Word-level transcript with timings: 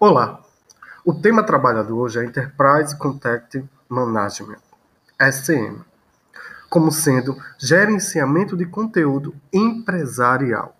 Olá, 0.00 0.40
o 1.04 1.12
tema 1.12 1.42
trabalhado 1.42 1.98
hoje 1.98 2.20
é 2.20 2.24
Enterprise 2.24 2.96
Contact 2.96 3.68
Management, 3.88 4.60
SM, 5.20 5.76
como 6.70 6.92
sendo 6.92 7.36
gerenciamento 7.58 8.56
de 8.56 8.64
conteúdo 8.64 9.34
empresarial. 9.52 10.76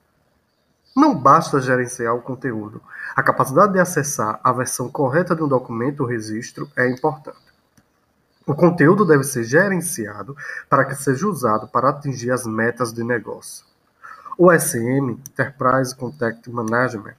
Não 0.95 1.18
basta 1.18 1.61
gerenciar 1.61 2.14
o 2.14 2.23
conteúdo, 2.23 2.81
a 3.17 3.21
capacidade 3.21 3.73
de 3.73 3.81
acessar 3.81 4.39
a 4.45 4.53
versão 4.53 4.89
correta 4.89 5.35
de 5.35 5.43
um 5.43 5.48
documento 5.48 6.05
ou 6.05 6.07
registro 6.07 6.71
é 6.77 6.89
importante. 6.89 7.43
O 8.46 8.55
conteúdo 8.55 9.05
deve 9.05 9.25
ser 9.25 9.43
gerenciado 9.43 10.36
para 10.71 10.85
que 10.85 10.94
seja 10.94 11.27
usado 11.27 11.66
para 11.66 11.89
atingir 11.89 12.30
as 12.30 12.46
metas 12.46 12.93
de 12.93 13.03
negócio. 13.03 13.66
O 14.39 14.57
SM, 14.57 15.11
Enterprise 15.11 15.93
Contact 15.96 16.49
Management, 16.49 17.16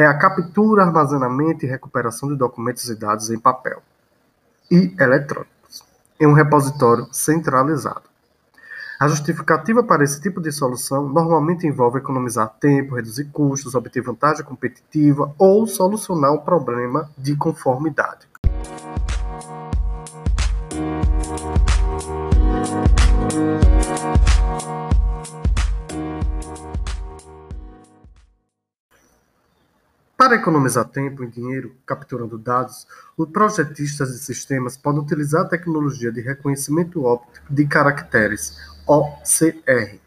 é 0.00 0.06
a 0.06 0.14
captura, 0.14 0.82
armazenamento 0.82 1.64
e 1.64 1.68
recuperação 1.68 2.28
de 2.30 2.34
documentos 2.34 2.88
e 2.88 2.94
dados 2.94 3.30
em 3.30 3.38
papel 3.38 3.82
e 4.70 4.94
eletrônicos 4.98 5.84
em 6.18 6.26
um 6.26 6.32
repositório 6.32 7.06
centralizado. 7.12 8.02
A 8.98 9.08
justificativa 9.08 9.82
para 9.82 10.02
esse 10.02 10.20
tipo 10.20 10.40
de 10.40 10.50
solução 10.52 11.08
normalmente 11.08 11.66
envolve 11.66 11.98
economizar 11.98 12.48
tempo, 12.60 12.94
reduzir 12.94 13.26
custos, 13.26 13.74
obter 13.74 14.02
vantagem 14.02 14.44
competitiva 14.44 15.34
ou 15.38 15.66
solucionar 15.66 16.32
um 16.32 16.38
problema 16.38 17.10
de 17.16 17.36
conformidade. 17.36 18.26
Para 30.30 30.38
economizar 30.38 30.84
tempo 30.84 31.24
e 31.24 31.26
dinheiro 31.26 31.74
capturando 31.84 32.38
dados, 32.38 32.86
os 33.16 33.28
projetistas 33.30 34.12
de 34.12 34.18
sistemas 34.18 34.76
podem 34.76 35.00
utilizar 35.00 35.42
a 35.42 35.48
tecnologia 35.48 36.12
de 36.12 36.20
reconhecimento 36.20 37.02
óptico 37.02 37.52
de 37.52 37.66
caracteres, 37.66 38.56
OCR, 38.86 39.98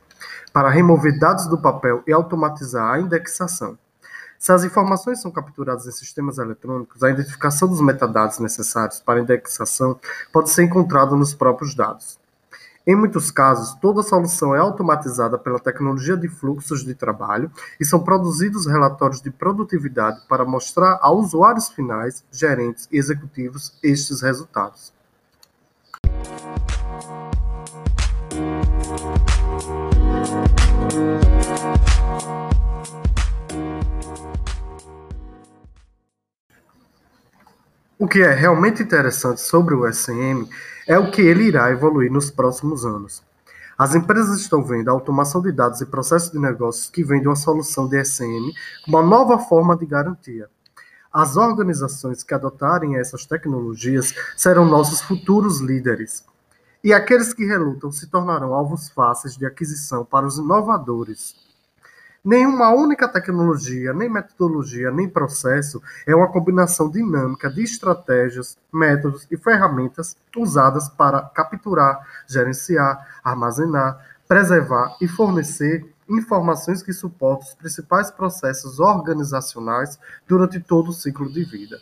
para 0.54 0.70
remover 0.70 1.20
dados 1.20 1.46
do 1.48 1.58
papel 1.58 2.02
e 2.08 2.14
automatizar 2.14 2.94
a 2.94 3.02
indexação. 3.02 3.78
Se 4.40 4.54
as 4.54 4.64
informações 4.64 5.22
são 5.22 5.30
capturadas 5.30 5.88
em 5.88 5.92
sistemas 5.92 6.38
eletrônicos, 6.38 7.04
a 7.04 7.10
identificação 7.10 7.68
dos 7.68 7.82
metadados 7.82 8.40
necessários 8.40 9.02
para 9.02 9.20
indexação 9.20 10.00
pode 10.32 10.52
ser 10.52 10.64
encontrada 10.64 11.18
nos 11.18 11.34
próprios 11.34 11.76
dados. 11.76 12.18
Em 12.86 12.98
muitos 12.98 13.32
casos, 13.32 13.74
toda 13.76 14.02
a 14.02 14.04
solução 14.04 14.54
é 14.54 14.60
automatizada 14.60 15.38
pela 15.38 15.58
tecnologia 15.58 16.18
de 16.18 16.28
fluxos 16.28 16.84
de 16.84 16.94
trabalho 16.94 17.50
e 17.80 17.86
são 17.86 18.04
produzidos 18.04 18.68
relatórios 18.68 19.22
de 19.22 19.32
produtividade 19.32 20.20
para 20.28 20.44
mostrar 20.44 21.00
a 21.02 21.10
usuários 21.10 21.70
finais, 21.70 22.26
gerentes 22.30 22.90
e 22.92 22.98
executivos 22.98 23.80
estes 23.82 24.22
resultados. 24.22 24.92
O 38.00 38.08
que 38.08 38.22
é 38.24 38.34
realmente 38.34 38.82
interessante 38.82 39.40
sobre 39.40 39.76
o 39.76 39.92
SM 39.92 40.50
é 40.88 40.98
o 40.98 41.12
que 41.12 41.22
ele 41.22 41.44
irá 41.44 41.70
evoluir 41.70 42.12
nos 42.12 42.32
próximos 42.32 42.86
anos. 42.86 43.24
As 43.78 43.94
empresas 43.94 44.40
estão 44.42 44.64
vendo 44.64 44.90
a 44.90 44.92
automação 44.92 45.42
de 45.42 45.52
dados 45.52 45.80
e 45.80 45.86
processos 45.86 46.32
de 46.32 46.40
negócios 46.40 46.90
que 46.90 47.04
vem 47.04 47.22
de 47.22 47.28
uma 47.28 47.36
solução 47.36 47.88
de 47.88 48.04
SM 48.04 48.52
como 48.84 48.98
uma 48.98 49.04
nova 49.04 49.38
forma 49.38 49.78
de 49.78 49.86
garantia. 49.86 50.50
As 51.14 51.38
organizações 51.38 52.24
que 52.24 52.34
adotarem 52.34 52.98
essas 52.98 53.28
tecnologias 53.28 54.16
serão 54.36 54.66
nossos 54.66 55.00
futuros 55.00 55.62
líderes. 55.62 56.26
E 56.84 56.92
aqueles 56.92 57.32
que 57.32 57.46
relutam 57.46 57.92
se 57.92 58.08
tornarão 58.08 58.56
alvos 58.56 58.90
fáceis 58.90 59.38
de 59.38 59.46
aquisição 59.46 60.04
para 60.04 60.26
os 60.26 60.40
inovadores. 60.40 61.36
Nenhuma 62.26 62.70
única 62.70 63.06
tecnologia, 63.06 63.92
nem 63.92 64.10
metodologia, 64.10 64.90
nem 64.90 65.10
processo 65.10 65.82
é 66.08 66.16
uma 66.16 66.32
combinação 66.32 66.90
dinâmica 66.90 67.50
de 67.50 67.62
estratégias, 67.62 68.58
métodos 68.72 69.28
e 69.30 69.36
ferramentas 69.36 70.16
usadas 70.38 70.88
para 70.88 71.22
capturar, 71.22 72.00
gerenciar, 72.26 73.20
armazenar, 73.22 74.00
preservar 74.26 74.96
e 75.02 75.08
fornecer 75.08 75.86
informações 76.08 76.82
que 76.82 76.94
suportam 76.94 77.46
os 77.46 77.56
principais 77.56 78.10
processos 78.10 78.80
organizacionais 78.80 80.00
durante 80.26 80.62
todo 80.62 80.92
o 80.92 80.94
ciclo 80.94 81.30
de 81.30 81.44
vida. 81.44 81.78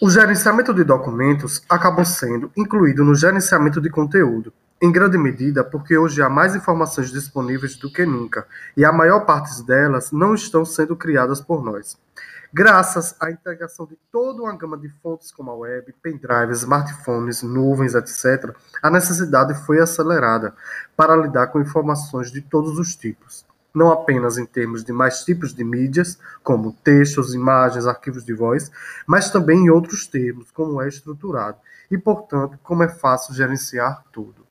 O 0.00 0.08
gerenciamento 0.08 0.72
de 0.72 0.84
documentos 0.84 1.60
acabou 1.68 2.04
sendo 2.04 2.52
incluído 2.56 3.04
no 3.04 3.16
gerenciamento 3.16 3.80
de 3.80 3.90
conteúdo, 3.90 4.52
em 4.80 4.92
grande 4.92 5.18
medida 5.18 5.64
porque 5.64 5.98
hoje 5.98 6.22
há 6.22 6.28
mais 6.28 6.54
informações 6.54 7.10
disponíveis 7.10 7.74
do 7.74 7.92
que 7.92 8.06
nunca, 8.06 8.46
e 8.76 8.84
a 8.84 8.92
maior 8.92 9.26
parte 9.26 9.60
delas 9.66 10.12
não 10.12 10.36
estão 10.36 10.64
sendo 10.64 10.94
criadas 10.94 11.40
por 11.40 11.64
nós. 11.64 11.98
Graças 12.54 13.16
à 13.18 13.28
integração 13.32 13.86
de 13.86 13.98
toda 14.12 14.42
uma 14.42 14.56
gama 14.56 14.78
de 14.78 14.88
fontes 15.02 15.32
como 15.32 15.50
a 15.50 15.56
web, 15.56 15.92
pendrives, 16.00 16.58
smartphones, 16.58 17.42
nuvens, 17.42 17.96
etc., 17.96 18.54
a 18.80 18.88
necessidade 18.88 19.52
foi 19.66 19.80
acelerada 19.80 20.54
para 20.96 21.16
lidar 21.16 21.48
com 21.48 21.60
informações 21.60 22.30
de 22.30 22.40
todos 22.40 22.78
os 22.78 22.94
tipos 22.94 23.47
não 23.74 23.90
apenas 23.92 24.38
em 24.38 24.46
termos 24.46 24.82
de 24.82 24.92
mais 24.92 25.24
tipos 25.24 25.54
de 25.54 25.62
mídias, 25.62 26.18
como 26.42 26.72
textos, 26.72 27.34
imagens, 27.34 27.86
arquivos 27.86 28.24
de 28.24 28.32
voz, 28.32 28.70
mas 29.06 29.30
também 29.30 29.66
em 29.66 29.70
outros 29.70 30.06
termos, 30.06 30.50
como 30.50 30.80
é 30.82 30.88
estruturado, 30.88 31.58
e, 31.90 31.96
portanto, 31.96 32.58
como 32.62 32.82
é 32.82 32.88
fácil 32.88 33.34
gerenciar 33.34 34.04
tudo. 34.12 34.47